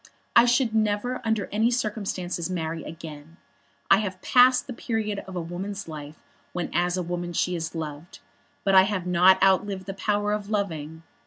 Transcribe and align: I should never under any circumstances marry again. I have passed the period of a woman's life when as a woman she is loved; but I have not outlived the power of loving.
I 0.35 0.45
should 0.45 0.73
never 0.73 1.21
under 1.23 1.45
any 1.51 1.69
circumstances 1.69 2.49
marry 2.49 2.83
again. 2.83 3.37
I 3.91 3.99
have 3.99 4.19
passed 4.23 4.65
the 4.65 4.73
period 4.73 5.19
of 5.27 5.35
a 5.35 5.41
woman's 5.41 5.87
life 5.87 6.23
when 6.53 6.71
as 6.73 6.97
a 6.97 7.03
woman 7.03 7.33
she 7.33 7.55
is 7.55 7.75
loved; 7.75 8.17
but 8.63 8.73
I 8.73 8.81
have 8.85 9.05
not 9.05 9.37
outlived 9.43 9.85
the 9.85 9.93
power 9.93 10.33
of 10.33 10.49
loving. 10.49 11.03